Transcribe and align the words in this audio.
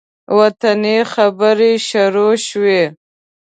وطني 0.37 0.97
خبرې 1.13 1.71
شروع 1.89 2.33
شوې. 2.47 2.81